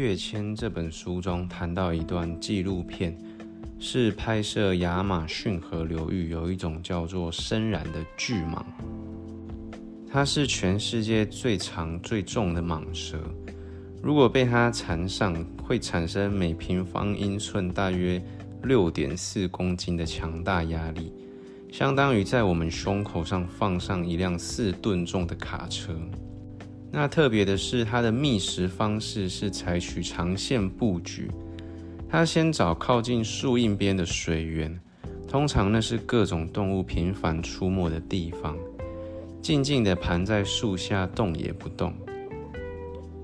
[0.00, 3.14] 跃迁》这本书中谈到一段纪录片，
[3.78, 8.64] 是拍摄亚马逊河流域有一种叫做深蓝的巨蟒，
[10.10, 13.18] 它是全世界最长最重的蟒蛇。
[14.02, 18.22] 如果被它缠上，会产生每平方英寸大约
[18.62, 21.12] 六点四公斤的强大压力，
[21.70, 25.94] 相当于在我们胸口上放上一辆四吨重的卡车。
[26.92, 31.30] 那特别的是，它的觅食方式是采取长线布局，
[32.08, 34.78] 它先找靠近树荫边的水源，
[35.28, 38.56] 通常那是各种动物频繁出没的地方，
[39.40, 41.94] 静静地盘在树下，动也不动。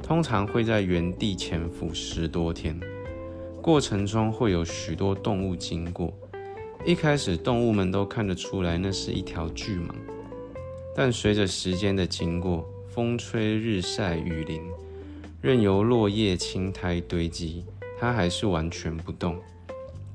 [0.01, 2.79] 通常会在原地潜伏十多天，
[3.61, 6.15] 过程中会有许多动物经过。
[6.85, 9.91] 一开始，动物们都看得出来那是一条巨蟒，
[10.95, 12.65] 但随着时间的经过，
[12.97, 14.63] 风吹日晒雨淋，
[15.43, 17.63] 任由落叶青苔堆积，
[18.01, 19.37] 它还是完全不动。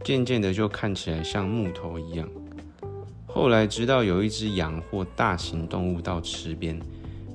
[0.04, 2.28] 渐渐的，就看起来像木头一样。
[3.28, 6.82] 后来，直到有一只羊或大型动物到池边。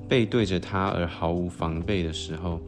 [0.09, 2.59] 背对着它而毫无防备的时候，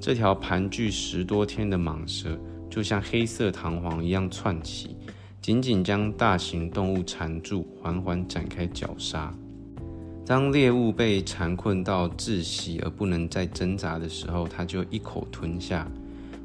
[0.00, 2.36] 这条盘踞十多天的蟒蛇
[2.68, 4.96] 就像黑色弹簧一样窜起，
[5.40, 9.32] 紧紧将大型动物缠住，缓缓展开绞杀。
[10.28, 15.90] 当猎物被缠困到窒息而不能再挣扎的时候，它就一口吞下，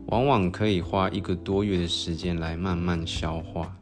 [0.05, 3.75] 往往可以花一个多月的时间来慢慢消化。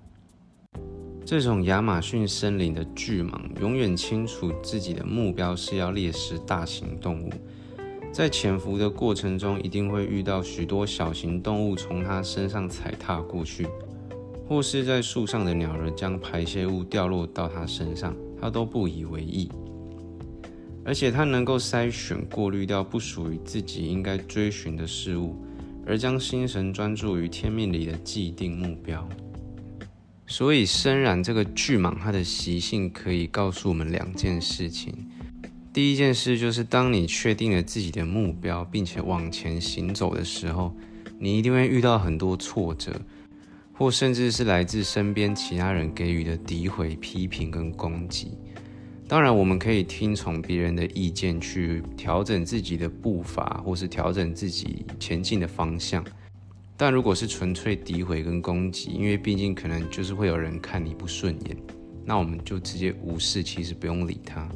[1.24, 7.30] 这种亚马逊森林的巨蟒永远清楚自己的目标是要猎食大型动物，
[8.12, 13.68] 在潜伏的过程中一定会遇到许多小型动物从它身上踩踏过去，
[14.48, 19.48] 或是在树上的鸟儿将排泄物掉落到它身上，它都不以为意。
[20.84, 25.36] 而且它能够筛选过滤掉不属于自己应该追寻的事物，
[25.86, 29.08] 而将心神专注于天命里的既定目标。
[30.26, 34.94] 所以，深染这个巨蟒，它的习性可以告诉我们两件事情。
[35.74, 40.74] 第一件事就是，当你确定了自己的目标，并且往前行走的时候，
[41.20, 42.94] 你一定会遇到很多挫折，
[43.74, 48.32] 或甚至是来自身边其他人给予的诋毁、批评跟攻击。
[49.12, 56.02] 当然，我们可以听从别人的意见去调整自己的步伐，或是调整自己前进的方向。
[56.78, 61.58] 但如果是纯粹诋毁跟攻击，因为毕竟可能就是会有人看你不顺眼，
[62.06, 64.48] 那我们就直接无视，其实不用理他。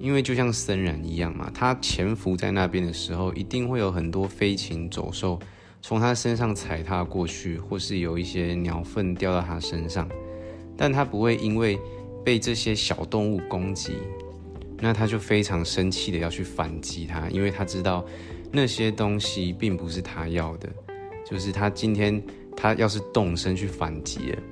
[0.00, 5.38] 因为就像森然一样嘛，他潜伏在那边的时候，一定会有很多飞禽走兽
[5.80, 10.08] 从他身上踩踏过去，或是有一些鸟粪掉到他身上，
[10.76, 11.78] 但他不会因为
[12.26, 13.98] 被这些小动物攻击，
[14.80, 18.04] 那他就非常生气的要去反击他，因为他知道
[18.50, 20.68] 那些东西并不是他要的。
[21.24, 22.20] 就是他今天，
[22.56, 24.42] 他要是动身去反击了，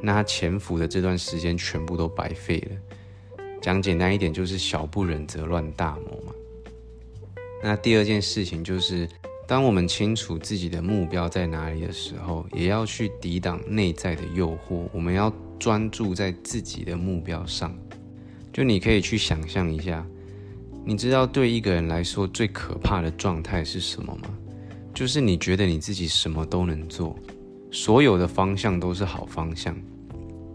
[0.00, 3.44] 那他潜伏的这段时间全部都白费了。
[3.60, 6.32] 讲简单一点，就是小不忍则乱大谋嘛。
[7.60, 9.08] 那第二件事情就是，
[9.48, 14.88] 当我们清楚自己的目标在哪里的时候，也要去抵挡内在的诱惑。
[14.92, 17.76] 我们要专注在自己的目标上。
[18.52, 20.06] 就你可以去想象一下，
[20.84, 24.28] 你知道对一个人来说最可怕的状态是什么吗？
[24.94, 27.14] 就是你觉得你自己什么都能做，
[27.70, 29.76] 所有的方向都是好方向，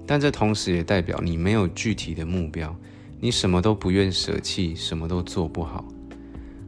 [0.08, 2.76] 但这同时也代表你没有具体的目标，
[3.20, 5.86] 你什么都不愿舍弃，什么都做不好。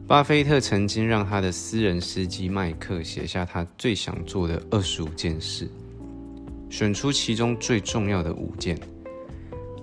[0.06, 5.68] 巴菲特曾经让他的私人司机麦克写下他最想做的二十五件事，
[6.74, 8.76] 选出其中最重要的五件。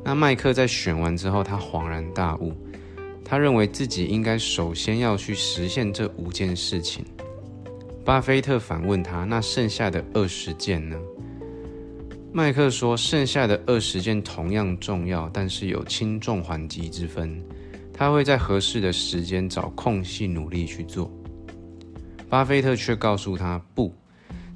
[0.04, 2.52] 那麦克在选完之后，他恍然大悟，
[3.24, 7.06] 他认为自己应该首先要去实现这五件事情。
[8.04, 11.00] 巴菲特反问他：“那剩下的二十件呢？”
[12.34, 17.42] 麦克说：“剩下的二十件同样重要，但是有轻重缓急之分。
[17.94, 21.10] 他会在合适的时间找空隙努力去做。”
[22.28, 23.96] 巴菲特却告诉他：“不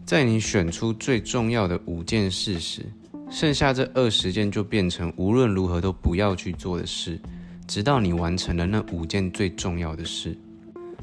[0.05, 2.85] 在你选出最重要的五件事时，
[3.31, 7.19] 剩下这二十件就变成无论如何都不要去做的事，
[7.67, 10.37] 直到你完成了那五件最重要的事。”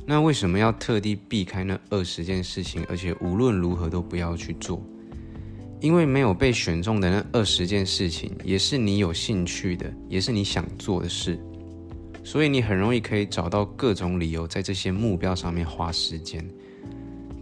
[0.06, 4.80] 那为什么要特地避开那二十件事情，而且无论如何都不要去做？
[5.80, 11.36] 因为没有被选中的那二十件事情，也是你有兴趣的，也是你想做的事，
[12.22, 16.48] 所以你很容易可以找到各种理由在这些目标上面花时间。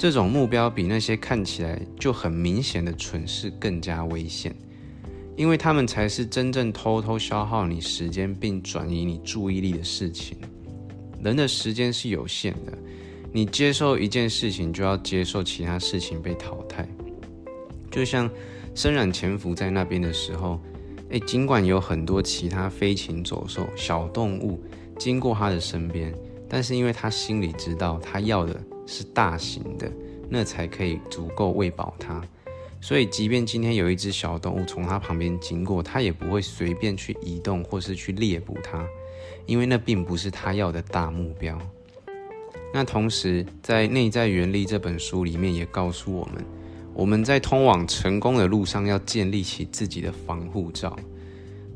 [0.01, 4.57] 这种目标比那些看起来就很明显的蠢事更加危险，
[5.37, 10.39] 因为他们才是真正偷偷消耗你时间并转移你注意力的事情。
[11.23, 12.73] 人的时间是有限的，
[13.31, 16.89] 你接受一件事情，就要接受其他事情被淘汰。
[17.91, 18.27] 就像
[18.75, 20.59] 深染潜伏在那边的时候，
[21.11, 24.59] 诶，尽管有很多其他飞禽走兽、小动物
[24.99, 26.11] 经过他的身边，
[26.49, 28.59] 但是因为他心里知道，他要的
[28.91, 29.91] 是大型的，
[30.29, 32.21] 那才可以足够喂饱它。
[32.81, 38.85] 所以，即便今天有一只小动物从它旁边经过，它也不会随便去移动或是去猎捕它，
[39.47, 41.57] 因为那并不是它要的大目标。
[42.75, 46.45] 那同时，在《内在原力》这本书里面也告诉我们，
[46.95, 50.97] 我们在通往成功的路上要建立起自己的防护罩。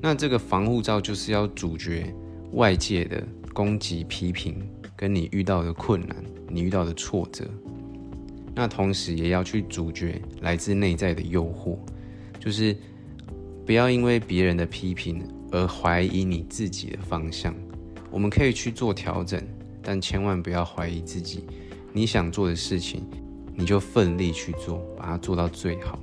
[0.00, 2.12] 那这个防护罩就是要阻绝
[2.52, 3.22] 外界的
[3.52, 4.66] 攻击、批评，
[4.96, 6.16] 跟你遇到的困难、
[6.54, 7.44] 你遇到的挫折。
[8.54, 11.76] 那同时也要去阻绝来自内在的诱惑，
[12.38, 12.76] 就是
[13.66, 17.54] 不要因为别人的批评而怀疑你自己的方向。
[18.10, 19.42] 我们可以去做调整。
[19.86, 21.44] 但千万不要怀疑自己，
[21.92, 23.06] 你想做的事情，
[23.54, 25.98] 你就奋力去做，把它做到最好。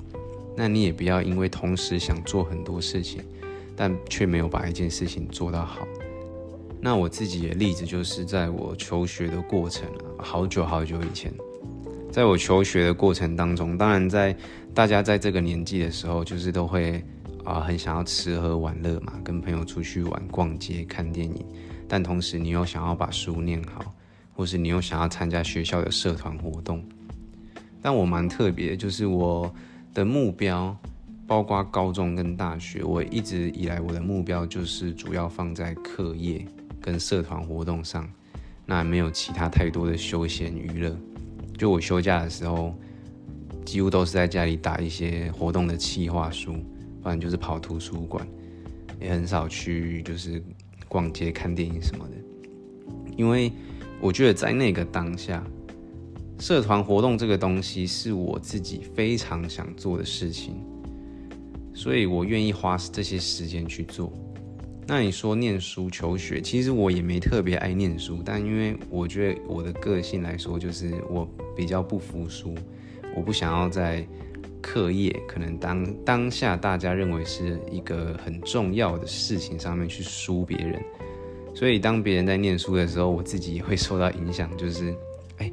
[0.56, 3.24] 那你也不要因为同时想做很多事情，
[3.76, 5.88] 但却没有把一件事情做到好。
[6.84, 9.88] 那我自己的例子就是在我求学的过程
[10.18, 11.32] 好久好久以前，
[12.12, 14.36] 在我求学的过程当中，当然在
[14.74, 17.04] 大家在这个年纪的时候，就是都会
[17.44, 21.46] 啊很想要吃喝玩乐嘛，跟朋友出去玩、逛街、看电影。
[21.88, 23.94] 但同时，你又想要把书念好，
[24.34, 26.84] 或是你又想要参加学校的社团活动。
[27.80, 29.54] 但我蛮特别，就是我
[29.94, 30.76] 的目标，
[31.28, 36.44] 包括高中跟大学，我一直以来我的目标就是主要放在课业
[36.82, 38.10] 跟社团活动上，
[38.66, 40.98] 那没有其他太多的休闲娱乐。
[41.58, 42.76] 就我休假的时候，
[43.64, 46.54] 几乎都是在家里打一些活动的企划书，
[47.02, 48.28] 不然就是跑图书馆，
[49.00, 50.44] 也很少去就是。
[50.88, 52.16] 逛街、看电影什么的，
[53.16, 53.50] 因为
[54.02, 55.42] 我觉得在那个当下，
[56.38, 60.62] 社团活动这个东西是我自己非常想做的事情，
[61.74, 64.12] 所以我愿意花这些时间去做。
[64.92, 72.54] 那你说念书、求学，其实我也没特别爱念书，但因为我觉得我的个性来说，就是我比较不服输，
[73.16, 74.06] 我不想要在。
[74.64, 80.80] 课业可能当当下大家认为是一个很重要的事情上面去输别人，
[81.56, 84.56] 所以当别人在念书的时候，我自己也会受到影响。
[84.56, 84.94] 就是，
[85.38, 85.52] 哎，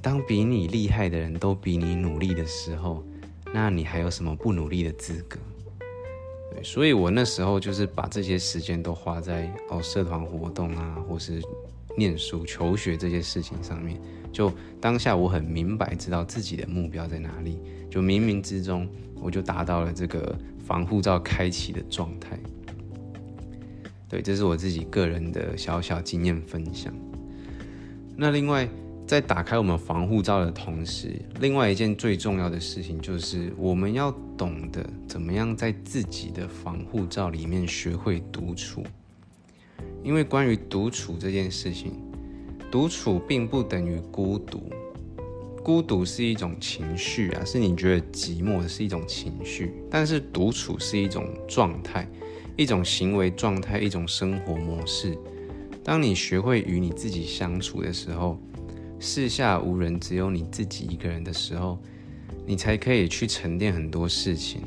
[0.00, 3.04] 当比你厉害的人都比你努力的时候，
[3.52, 5.38] 那你还有什么不努力的资格？
[6.50, 11.40] 对，所以我那时候就是把这些时间都花在哦社团活动啊，或是
[11.96, 14.00] 念书、求学这些事情上面。
[14.32, 17.58] 就当下我很明白知道自己的目标在哪里。
[17.90, 18.88] 就冥冥之中，
[19.20, 22.38] 我就达到了这个防护罩开启的状态。
[24.08, 26.94] 对，这是我自己个人的小小经验分享。
[28.16, 28.68] 那另外，
[29.10, 38.84] 在打开我们防护罩的同时，另外一件最重要的事情就是我们要懂得怎么样在自己的防护罩里面学会独处。
[40.04, 41.94] 因为关于独处这件事情，
[42.70, 44.62] 独处并不等于孤独。
[45.64, 52.08] 孤独是一种情绪啊，是你觉得寂寞是一种情绪，但是独处是一种状态，
[52.56, 55.18] 一种行为状态，一种生活模式。
[55.82, 58.38] 当你学会与你自己相处的时候，
[59.00, 61.78] 四下无人，只有你自己一个人的时候，
[62.46, 64.60] 你才可以去沉淀很多事情。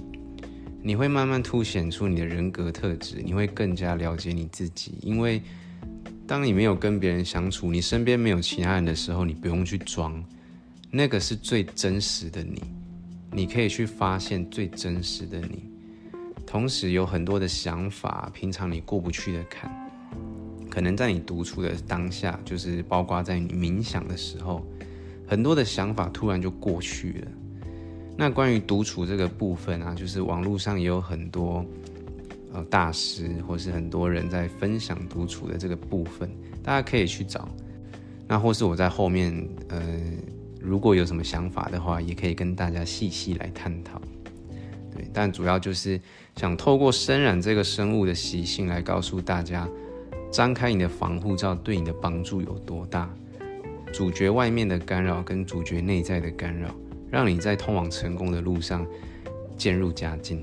[0.81, 4.95] 你会慢慢凸显出你的人格特质，你会更加了解你自己。
[5.01, 5.41] 因为
[6.27, 10.21] 当你没有跟别人相处，你身边没有其他人的时候，你不用去装。
[10.89, 12.61] 那个是最真实的你，
[13.31, 15.63] 你可以去发现最真实的你，
[16.45, 19.82] 同时有很多的想法，平常你过不去的坎，
[20.73, 24.65] 可能在你独处的当下，就是包括在你冥想的时候，
[25.27, 27.27] 很多的想法突然就过去了。
[28.17, 31.63] 那关于独处这个部分啊，就是网络上也有很多
[32.51, 36.27] 呃大师，或是很多人在分享独处的这个部分，
[36.63, 37.47] 大家可以去找。
[38.27, 39.81] 那或是我在后面呃。
[40.65, 44.01] 如果有什么想法的话，也可以跟大家细细来探讨。
[44.95, 45.99] 对，但主要就是
[46.37, 49.67] 想透过深染这个生物的习性来告诉大家，
[50.33, 53.07] 张开你的防护罩对你的帮助有多大，
[53.93, 56.73] 主角外面的干扰跟主角内在的干扰，
[57.11, 58.83] 让你在通往成功的路上
[59.55, 60.41] 渐入佳境。